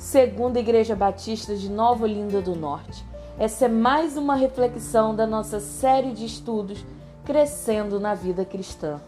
Segunda 0.00 0.58
Igreja 0.58 0.96
Batista 0.96 1.54
de 1.54 1.68
Nova 1.68 2.04
Olinda 2.04 2.40
do 2.40 2.56
Norte. 2.56 3.04
Essa 3.38 3.66
é 3.66 3.68
mais 3.68 4.16
uma 4.16 4.34
reflexão 4.34 5.14
da 5.14 5.26
nossa 5.26 5.60
série 5.60 6.12
de 6.12 6.24
estudos 6.24 6.82
Crescendo 7.22 8.00
na 8.00 8.14
Vida 8.14 8.42
Cristã. 8.42 8.98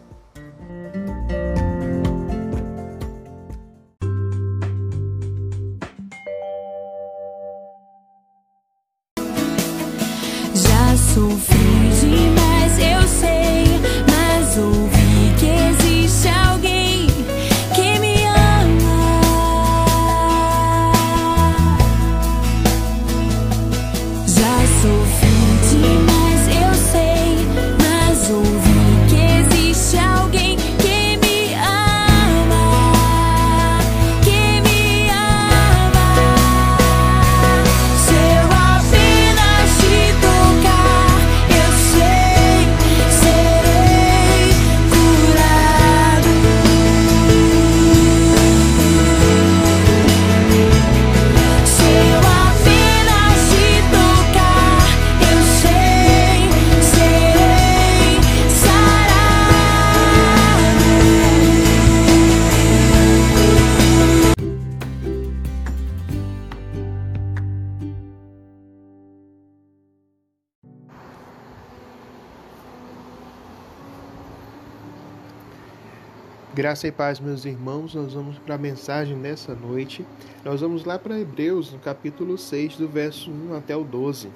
Graça 76.55 76.87
e 76.87 76.91
paz, 76.91 77.19
meus 77.19 77.45
irmãos. 77.45 77.95
Nós 77.95 78.13
vamos 78.13 78.37
para 78.37 78.53
a 78.53 78.59
mensagem 78.59 79.19
dessa 79.19 79.55
noite. 79.55 80.05
Nós 80.45 80.61
vamos 80.61 80.85
lá 80.85 80.99
para 80.99 81.19
Hebreus, 81.19 81.73
no 81.73 81.79
capítulo 81.79 82.37
6, 82.37 82.77
do 82.77 82.87
verso 82.87 83.31
1 83.31 83.55
até 83.55 83.75
o 83.75 83.83
12. 83.83 84.29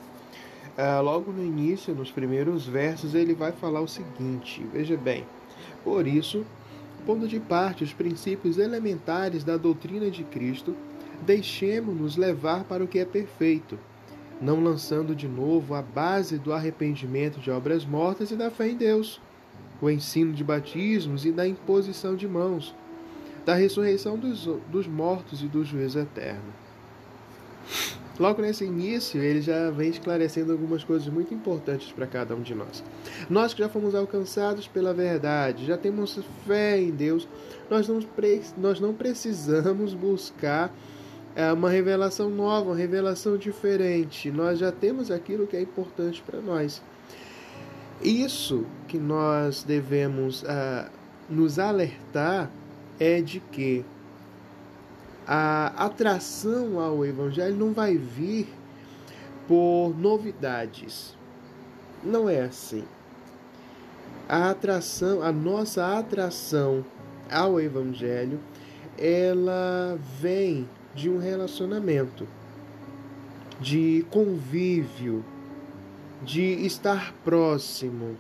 Ah, 0.76 1.00
logo 1.00 1.32
no 1.32 1.46
início, 1.46 1.94
nos 1.94 2.10
primeiros 2.10 2.66
versos, 2.66 3.14
ele 3.14 3.36
vai 3.36 3.52
falar 3.52 3.82
o 3.82 3.88
seguinte: 3.88 4.66
Veja 4.74 4.98
bem, 4.98 5.26
por 5.84 6.08
isso, 6.08 6.44
pondo 7.06 7.28
de 7.28 7.40
parte 7.40 7.84
os 7.84 7.94
princípios 7.94 8.58
elementares 8.58 9.44
da 9.44 9.56
doutrina 9.56 10.10
de 10.10 10.24
Cristo, 10.24 10.76
deixemos-nos 11.22 12.18
levar 12.18 12.64
para 12.64 12.84
o 12.84 12.88
que 12.88 12.98
é 12.98 13.06
perfeito, 13.06 13.78
não 14.42 14.64
lançando 14.64 15.14
de 15.14 15.28
novo 15.28 15.76
a 15.76 15.84
base 15.84 16.40
do 16.40 16.52
arrependimento 16.52 17.40
de 17.40 17.52
obras 17.52 17.86
mortas 17.86 18.32
e 18.32 18.36
da 18.36 18.50
fé 18.50 18.70
em 18.70 18.76
Deus 18.76 19.22
o 19.82 19.90
ensino 19.90 20.34
de 20.34 20.44
batismos 20.44 21.26
e 21.26 21.32
da 21.32 21.48
imposição 21.48 22.16
de 22.16 22.28
mãos, 22.28 22.74
da 23.46 23.54
ressurreição 23.54 24.18
dos, 24.18 24.46
dos 24.70 24.88
mortos 24.88 25.42
e 25.42 25.48
do 25.48 25.64
juízo 25.64 26.00
eterno. 26.00 26.54
Logo 28.20 28.42
nesse 28.42 28.66
início, 28.66 29.22
ele 29.22 29.42
já 29.42 29.70
vem 29.70 29.90
esclarecendo 29.90 30.52
algumas 30.52 30.84
coisas 30.84 31.08
muito 31.08 31.34
importantes 31.36 31.92
para 31.92 32.08
cada 32.08 32.36
um 32.36 32.42
de 32.42 32.56
nós. 32.56 32.84
Nós 33.30 33.54
que 33.54 33.60
já 33.60 33.70
fomos 33.70 33.94
alcançados 33.94 34.68
pela 34.68 34.92
verdade, 34.92 35.68
já 35.68 35.78
temos 35.78 36.20
fé 36.48 36.82
em 36.82 36.90
Deus, 36.90 37.28
nós 37.70 37.88
não, 37.88 38.00
nós 38.58 38.80
não 38.80 38.94
precisamos 38.94 39.94
buscar 39.94 40.74
é, 41.36 41.54
uma 41.54 41.70
revelação 41.70 42.32
nova, 42.32 42.72
uma 42.72 42.76
revelação 42.76 43.38
diferente. 43.38 44.32
Nós 44.32 44.58
já 44.58 44.72
temos 44.72 45.12
aquilo 45.12 45.46
que 45.46 45.56
é 45.56 45.62
importante 45.62 46.24
para 46.26 46.42
nós. 46.42 46.82
Isso 48.02 48.66
que 48.88 48.98
nós 48.98 49.64
devemos 49.64 50.44
uh, 50.44 50.90
nos 51.30 51.58
alertar 51.58 52.50
é 53.00 53.22
de 53.22 53.40
que 53.40 53.84
a 55.26 55.74
atração 55.86 56.80
ao 56.80 57.06
Evangelho 57.06 57.56
não 57.56 57.74
vai 57.74 57.98
vir 57.98 58.48
por 59.48 59.98
novidades. 59.98 61.16
Não 62.04 62.30
é 62.30 62.42
assim. 62.42 62.84
A 64.30 64.52
atração, 64.52 65.22
a 65.22 65.32
nossa 65.32 65.98
atração 65.98 66.86
ao 67.30 67.60
Evangelho, 67.60 68.40
ela 68.98 69.98
vem 70.20 70.68
de 70.94 71.10
um 71.10 71.18
relacionamento, 71.18 72.28
de 73.60 74.06
convívio, 74.10 75.24
de 76.24 76.66
estar 76.66 77.14
próximo 77.24 78.18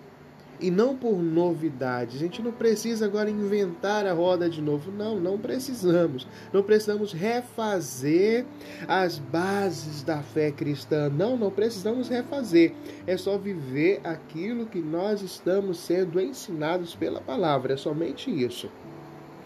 e 0.60 0.72
não 0.72 0.96
por 0.96 1.22
novidades. 1.22 2.16
A 2.16 2.20
gente 2.20 2.42
não 2.42 2.52
precisa 2.52 3.06
agora 3.06 3.30
inventar 3.30 4.06
a 4.06 4.14
roda 4.14 4.50
de 4.50 4.62
novo. 4.62 4.92
Não, 4.92 5.20
não 5.20 5.38
precisamos. 5.38 6.28
Não 6.52 6.64
precisamos 6.64 7.14
refazer 7.14 8.46
as 8.88 9.20
bases 9.20 10.04
da 10.04 10.22
fé 10.22 10.52
cristã. 10.52 11.10
Não, 11.10 11.38
não 11.38 11.52
precisamos 11.52 12.10
refazer. 12.10 12.74
É 13.06 13.18
só 13.18 13.38
viver 13.38 14.02
aquilo 14.04 14.66
que 14.66 14.80
nós 14.80 15.22
estamos 15.22 15.80
sendo 15.80 16.20
ensinados 16.20 16.96
pela 16.96 17.22
palavra. 17.22 17.74
É 17.74 17.78
somente 17.78 18.32
isso. 18.32 18.70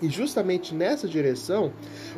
E 0.01 0.09
justamente 0.09 0.73
nessa 0.73 1.07
direção, 1.07 1.71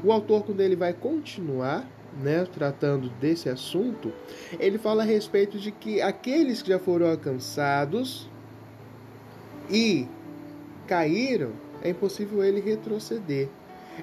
o 0.03 0.11
autor, 0.11 0.43
quando 0.43 0.61
ele 0.61 0.75
vai 0.75 0.93
continuar 0.93 1.85
né, 2.21 2.45
tratando 2.53 3.09
desse 3.19 3.49
assunto, 3.49 4.11
ele 4.59 4.77
fala 4.77 5.03
a 5.03 5.05
respeito 5.05 5.57
de 5.57 5.71
que 5.71 6.01
aqueles 6.01 6.61
que 6.61 6.69
já 6.69 6.79
foram 6.79 7.09
alcançados 7.09 8.29
e 9.69 10.07
caíram, 10.87 11.51
é 11.81 11.89
impossível 11.89 12.43
ele 12.43 12.59
retroceder. 12.59 13.49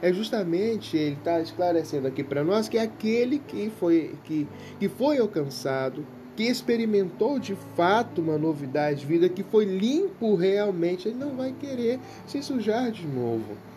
É 0.00 0.12
justamente 0.12 0.96
ele 0.96 1.16
está 1.16 1.40
esclarecendo 1.40 2.06
aqui 2.06 2.22
para 2.22 2.44
nós 2.44 2.68
que 2.68 2.78
é 2.78 2.82
aquele 2.82 3.40
que 3.40 3.70
foi, 3.78 4.14
que, 4.24 4.46
que 4.78 4.88
foi 4.88 5.18
alcançado, 5.18 6.06
que 6.36 6.44
experimentou 6.44 7.38
de 7.38 7.56
fato 7.76 8.20
uma 8.20 8.38
novidade 8.38 9.00
de 9.00 9.06
vida, 9.06 9.28
que 9.28 9.42
foi 9.42 9.64
limpo 9.64 10.36
realmente, 10.36 11.08
ele 11.08 11.18
não 11.18 11.36
vai 11.36 11.52
querer 11.52 11.98
se 12.26 12.40
sujar 12.42 12.90
de 12.92 13.06
novo 13.06 13.69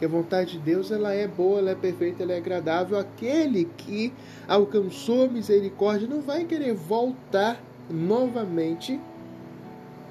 que 0.00 0.06
a 0.06 0.08
vontade 0.08 0.52
de 0.52 0.58
Deus 0.60 0.90
ela 0.90 1.12
é 1.12 1.28
boa, 1.28 1.58
ela 1.58 1.72
é 1.72 1.74
perfeita, 1.74 2.22
ela 2.22 2.32
é 2.32 2.38
agradável. 2.38 2.98
Aquele 2.98 3.66
que 3.76 4.10
alcançou 4.48 5.30
misericórdia 5.30 6.08
não 6.08 6.22
vai 6.22 6.46
querer 6.46 6.72
voltar 6.72 7.62
novamente 7.90 8.98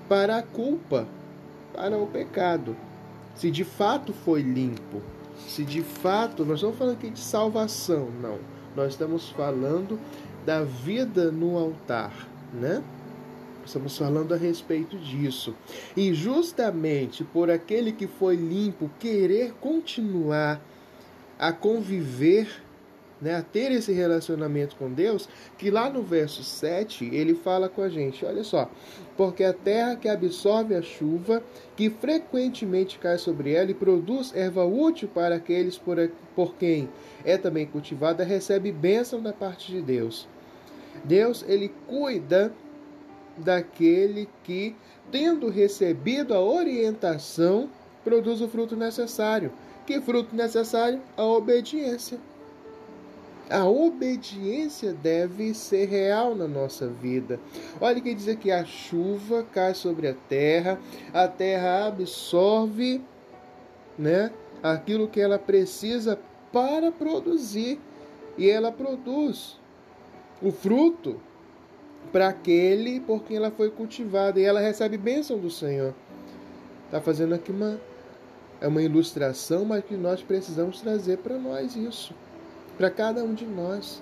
para 0.08 0.38
a 0.38 0.44
culpa, 0.44 1.08
para 1.74 1.98
o 1.98 2.06
pecado. 2.06 2.78
Se 3.34 3.50
de 3.50 3.64
fato 3.64 4.14
foi 4.14 4.44
limpo, 4.44 5.02
se 5.48 5.66
de 5.66 5.82
fato, 5.82 6.46
nós 6.46 6.62
não 6.62 6.70
estamos 6.70 6.78
falando 6.78 6.94
aqui 6.94 7.10
de 7.10 7.20
salvação, 7.20 8.10
não. 8.22 8.38
Nós 8.76 8.92
estamos 8.92 9.30
falando 9.30 10.00
da 10.46 10.64
vida 10.64 11.32
no 11.32 11.58
altar, 11.58 12.14
né? 12.54 12.84
Estamos 13.66 13.98
falando 13.98 14.34
a 14.34 14.38
respeito 14.38 14.98
disso. 14.98 15.56
E 15.96 16.14
justamente 16.14 17.24
por 17.24 17.50
aquele 17.50 17.92
que 17.92 18.08
foi 18.08 18.36
limpo 18.36 18.90
querer 19.00 19.54
continuar 19.60 20.62
a 21.38 21.54
conviver, 21.54 22.64
né, 23.22 23.36
a 23.36 23.42
ter 23.42 23.72
esse 23.72 23.92
relacionamento 23.92 24.76
com 24.76 24.92
Deus, 24.92 25.30
que 25.58 25.70
lá 25.70 25.90
no 25.90 26.02
verso 26.02 26.44
7 26.44 27.06
ele 27.14 27.34
fala 27.34 27.70
com 27.70 27.82
a 27.82 27.90
gente: 27.90 28.26
olha 28.26 28.44
só, 28.44 28.70
porque 29.16 29.44
a 29.44 29.54
terra 29.54 29.96
que 29.96 30.10
absorve 30.10 30.76
a 30.76 30.82
chuva, 30.82 31.44
que 31.76 31.90
frequentemente 31.90 32.98
cai 33.00 33.18
sobre 33.18 33.54
ela 33.54 33.72
e 33.72 33.74
produz 33.74 34.36
erva 34.36 34.66
útil 34.66 35.08
para 35.08 35.36
aqueles 35.36 35.78
por, 35.78 35.98
por 36.36 36.56
quem 36.56 36.90
é 37.24 37.38
também 37.38 37.66
cultivada, 37.66 38.24
recebe 38.24 38.72
bênção 38.72 39.22
da 39.22 39.32
parte 39.34 39.72
de 39.72 39.82
Deus. 39.82 40.28
Deus, 41.04 41.46
ele 41.48 41.72
cuida 41.88 42.54
daquele 43.40 44.28
que, 44.44 44.76
tendo 45.12 45.50
recebido 45.50 46.34
a 46.34 46.40
orientação, 46.40 47.70
produz 48.04 48.42
o 48.42 48.48
fruto 48.48 48.76
necessário. 48.76 49.52
Que 49.86 50.00
fruto 50.00 50.36
necessário? 50.36 51.02
A 51.18 51.24
obediência. 51.24 52.20
A 53.50 53.66
obediência 53.66 54.94
deve 54.94 55.56
ser 55.56 55.88
real 55.88 56.36
na 56.36 56.48
nossa 56.48 56.88
vida. 56.88 57.40
Olha 57.82 58.00
que 58.00 58.14
diz 58.14 58.28
aqui: 58.28 58.52
a 58.52 58.64
chuva 58.64 59.44
cai 59.52 59.74
sobre 59.74 60.08
a 60.08 60.14
terra, 60.14 60.80
a 61.12 61.28
terra 61.28 61.88
absorve 61.88 63.02
né, 63.98 64.32
aquilo 64.62 65.08
que 65.08 65.20
ela 65.20 65.40
precisa 65.40 66.20
para 66.52 66.92
produzir 66.92 67.80
e 68.38 68.50
ela 68.50 68.72
produz 68.72 69.60
o 70.42 70.52
fruto 70.52 71.20
para 72.12 72.30
aquele 72.30 73.00
por 73.00 73.24
quem 73.24 73.38
ela 73.38 73.52
foi 73.52 73.70
cultivada 73.70 74.40
e 74.40 74.44
ela 74.44 74.60
recebe 74.60 74.98
bênção 74.98 75.38
do 75.38 75.50
Senhor. 75.50 75.94
Está 76.86 77.00
fazendo 77.00 77.36
aqui 77.36 77.52
uma 77.52 77.80
é 78.62 78.68
uma 78.68 78.82
ilustração, 78.82 79.64
mas 79.64 79.86
que 79.86 79.96
nós 79.96 80.22
precisamos 80.22 80.82
trazer 80.82 81.20
para 81.20 81.38
nós 81.38 81.76
isso, 81.76 82.14
para 82.78 82.90
cada 82.90 83.24
um 83.24 83.34
de 83.34 83.46
nós. 83.46 84.02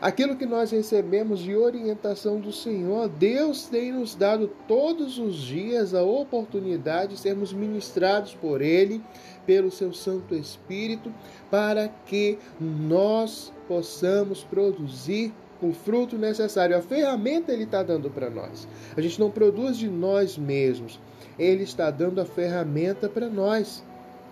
Aquilo 0.00 0.36
que 0.36 0.44
nós 0.44 0.70
recebemos 0.70 1.40
de 1.40 1.54
orientação 1.56 2.40
do 2.40 2.52
Senhor, 2.52 3.08
Deus 3.08 3.66
tem 3.66 3.92
nos 3.92 4.14
dado 4.14 4.50
todos 4.66 5.18
os 5.18 5.36
dias 5.36 5.94
a 5.94 6.02
oportunidade 6.02 7.14
de 7.14 7.20
sermos 7.20 7.52
ministrados 7.52 8.34
por 8.34 8.60
Ele, 8.60 9.00
pelo 9.46 9.70
Seu 9.70 9.92
Santo 9.92 10.34
Espírito, 10.34 11.14
para 11.50 11.88
que 11.88 12.38
nós 12.60 13.52
possamos 13.68 14.42
produzir 14.42 15.32
o 15.68 15.72
fruto 15.72 16.16
necessário. 16.16 16.76
A 16.76 16.82
ferramenta 16.82 17.52
Ele 17.52 17.64
está 17.64 17.82
dando 17.82 18.10
para 18.10 18.30
nós. 18.30 18.68
A 18.96 19.00
gente 19.00 19.18
não 19.18 19.30
produz 19.30 19.76
de 19.76 19.88
nós 19.88 20.38
mesmos. 20.38 21.00
Ele 21.38 21.64
está 21.64 21.90
dando 21.90 22.20
a 22.20 22.24
ferramenta 22.24 23.08
para 23.08 23.28
nós. 23.28 23.82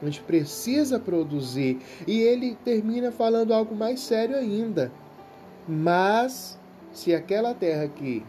A 0.00 0.04
gente 0.04 0.20
precisa 0.22 0.98
produzir. 0.98 1.78
E 2.06 2.20
ele 2.20 2.56
termina 2.64 3.12
falando 3.12 3.54
algo 3.54 3.74
mais 3.74 4.00
sério 4.00 4.36
ainda. 4.36 4.90
Mas 5.66 6.58
se 6.92 7.14
aquela 7.14 7.54
terra 7.54 7.88
que 7.88 8.22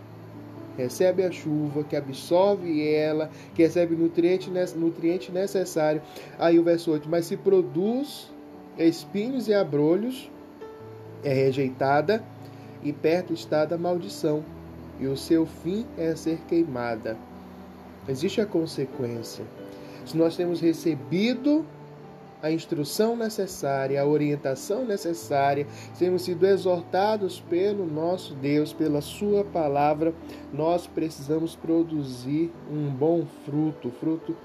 recebe 0.77 1.23
a 1.23 1.31
chuva, 1.31 1.83
que 1.83 1.95
absorve 1.95 2.87
ela, 2.87 3.29
que 3.55 3.63
recebe 3.63 3.95
nutriente, 3.95 4.49
nutriente 4.75 5.31
necessário, 5.31 6.01
aí 6.37 6.59
o 6.59 6.63
verso 6.63 6.91
8, 6.91 7.07
mas 7.09 7.25
se 7.25 7.37
produz 7.37 8.31
espinhos 8.77 9.47
e 9.47 9.53
abrolhos, 9.53 10.29
é 11.23 11.33
rejeitada, 11.33 12.23
e 12.83 12.91
perto 12.91 13.33
está 13.33 13.65
da 13.65 13.77
maldição, 13.77 14.43
e 14.99 15.07
o 15.07 15.17
seu 15.17 15.45
fim 15.45 15.85
é 15.97 16.15
ser 16.15 16.39
queimada. 16.47 17.17
Existe 18.07 18.41
a 18.41 18.45
consequência. 18.45 19.45
Se 20.05 20.17
nós 20.17 20.35
temos 20.35 20.59
recebido 20.59 21.65
a 22.41 22.51
instrução 22.51 23.15
necessária, 23.15 24.01
a 24.01 24.05
orientação 24.05 24.83
necessária, 24.83 25.65
temos 25.97 26.23
sido 26.23 26.45
exortados 26.45 27.39
pelo 27.39 27.85
nosso 27.85 28.33
Deus, 28.33 28.73
pela 28.73 28.99
Sua 28.99 29.45
palavra, 29.45 30.13
nós 30.51 30.85
precisamos 30.85 31.55
produzir 31.55 32.51
um 32.69 32.89
bom 32.89 33.25
fruto, 33.45 33.89
fruto 33.91 34.35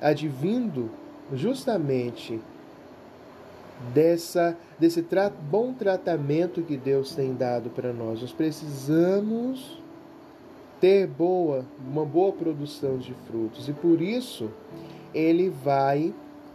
advindo 0.00 0.90
justamente 1.34 2.40
dessa 3.92 4.56
desse 4.78 5.02
tra 5.02 5.30
bom 5.30 5.72
tratamento 5.72 6.62
que 6.62 6.76
Deus 6.76 7.14
tem 7.14 7.34
dado 7.34 7.70
para 7.70 7.92
nós. 7.92 8.20
Nós 8.20 8.32
precisamos 8.32 9.82
ter 10.80 11.06
boa, 11.06 11.64
uma 11.86 12.04
boa 12.04 12.32
produção 12.32 12.98
de 12.98 13.14
frutos 13.26 13.68
e 13.68 13.72
por 13.72 14.02
isso 14.02 14.50
ele 15.14 15.48
vai 15.48 16.12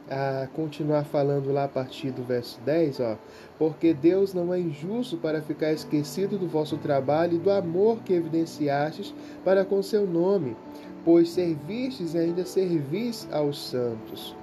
a 0.09 0.47
continuar 0.53 1.03
falando 1.03 1.51
lá 1.51 1.65
a 1.65 1.67
partir 1.67 2.09
do 2.11 2.23
verso 2.23 2.59
10, 2.61 2.99
ó, 2.99 3.17
porque 3.59 3.93
Deus 3.93 4.33
não 4.33 4.51
é 4.51 4.59
injusto 4.59 5.17
para 5.17 5.41
ficar 5.41 5.71
esquecido 5.71 6.37
do 6.37 6.47
vosso 6.47 6.77
trabalho 6.77 7.35
e 7.35 7.39
do 7.39 7.51
amor 7.51 7.99
que 7.99 8.13
evidenciastes 8.13 9.13
para 9.45 9.63
com 9.63 9.83
seu 9.83 10.07
nome, 10.07 10.57
pois 11.05 11.29
servistes 11.29 12.15
e 12.15 12.17
ainda 12.17 12.43
servis 12.43 13.27
aos 13.31 13.69
santos. 13.69 14.35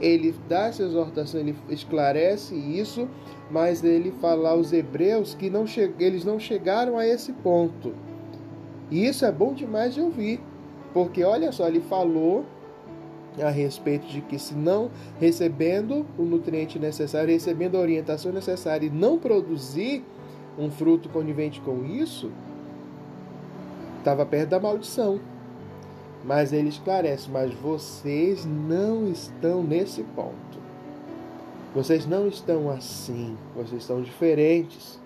Ele 0.00 0.34
dá 0.48 0.66
essa 0.66 0.82
exortação, 0.82 1.40
ele 1.40 1.56
esclarece 1.70 2.54
isso, 2.54 3.08
mas 3.50 3.82
ele 3.82 4.12
fala 4.20 4.50
aos 4.50 4.72
hebreus 4.72 5.34
que 5.34 5.48
não 5.48 5.64
eles 5.98 6.24
não 6.24 6.38
chegaram 6.38 6.98
a 6.98 7.06
esse 7.06 7.32
ponto. 7.32 7.94
E 8.90 9.06
isso 9.06 9.24
é 9.24 9.32
bom 9.32 9.54
demais 9.54 9.94
de 9.94 10.00
ouvir, 10.00 10.40
porque 10.92 11.24
olha 11.24 11.50
só, 11.50 11.66
ele 11.66 11.80
falou 11.80 12.44
a 13.42 13.50
respeito 13.50 14.06
de 14.06 14.20
que 14.20 14.38
se 14.38 14.54
não 14.54 14.90
recebendo 15.20 16.06
o 16.16 16.22
nutriente 16.22 16.78
necessário, 16.78 17.30
recebendo 17.30 17.76
a 17.76 17.80
orientação 17.80 18.32
necessária 18.32 18.86
e 18.86 18.90
não 18.90 19.18
produzir 19.18 20.04
um 20.58 20.70
fruto 20.70 21.08
conivente 21.08 21.60
com 21.60 21.84
isso, 21.84 22.30
estava 23.98 24.24
perto 24.24 24.50
da 24.50 24.60
maldição. 24.60 25.20
Mas 26.24 26.52
ele 26.52 26.68
esclarece, 26.68 27.30
mas 27.30 27.52
vocês 27.54 28.44
não 28.44 29.08
estão 29.10 29.62
nesse 29.62 30.02
ponto. 30.02 30.58
Vocês 31.74 32.06
não 32.06 32.26
estão 32.26 32.70
assim, 32.70 33.36
vocês 33.54 33.82
estão 33.82 34.00
diferentes. 34.00 34.98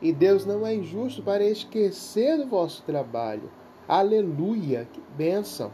E 0.00 0.12
Deus 0.12 0.46
não 0.46 0.66
é 0.66 0.74
injusto 0.74 1.22
para 1.22 1.44
esquecer 1.44 2.36
do 2.38 2.46
vosso 2.46 2.82
trabalho. 2.82 3.50
Aleluia, 3.88 4.86
que 4.92 5.00
bênção. 5.16 5.70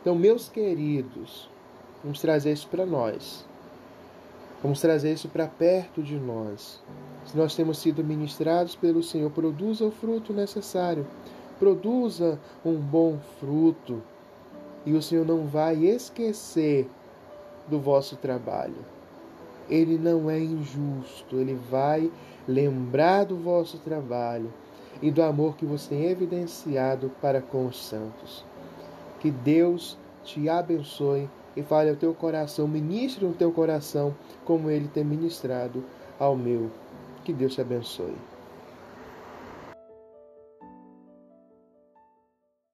Então, 0.00 0.14
meus 0.14 0.48
queridos, 0.48 1.48
vamos 2.02 2.20
trazer 2.20 2.52
isso 2.52 2.68
para 2.68 2.84
nós. 2.84 3.44
Vamos 4.62 4.80
trazer 4.80 5.12
isso 5.12 5.28
para 5.28 5.46
perto 5.46 6.02
de 6.02 6.16
nós. 6.16 6.80
Se 7.26 7.36
nós 7.36 7.54
temos 7.54 7.78
sido 7.78 8.04
ministrados 8.04 8.74
pelo 8.74 9.02
Senhor, 9.02 9.30
produza 9.30 9.84
o 9.84 9.90
fruto 9.90 10.32
necessário. 10.32 11.06
Produza 11.58 12.38
um 12.64 12.74
bom 12.74 13.18
fruto. 13.38 14.02
E 14.84 14.92
o 14.92 15.02
Senhor 15.02 15.26
não 15.26 15.46
vai 15.46 15.84
esquecer 15.86 16.88
do 17.68 17.78
vosso 17.78 18.16
trabalho. 18.16 18.84
Ele 19.68 19.96
não 19.96 20.28
é 20.28 20.38
injusto, 20.38 21.36
ele 21.36 21.58
vai 21.70 22.10
lembrar 22.46 23.24
do 23.24 23.36
vosso 23.36 23.78
trabalho 23.78 24.52
e 25.00 25.10
do 25.10 25.22
amor 25.22 25.56
que 25.56 25.64
você 25.64 25.90
tem 25.90 26.04
evidenciado 26.04 27.10
para 27.20 27.40
com 27.40 27.66
os 27.66 27.82
santos. 27.82 28.44
Que 29.20 29.30
Deus 29.30 29.96
te 30.22 30.48
abençoe 30.48 31.28
e 31.56 31.62
fale 31.62 31.90
ao 31.90 31.96
teu 31.96 32.12
coração, 32.12 32.68
ministre 32.68 33.24
no 33.24 33.32
teu 33.32 33.50
coração 33.52 34.14
como 34.44 34.70
ele 34.70 34.88
tem 34.88 35.04
ministrado 35.04 35.82
ao 36.18 36.36
meu. 36.36 36.70
Que 37.24 37.32
Deus 37.32 37.54
te 37.54 37.60
abençoe. 37.60 38.14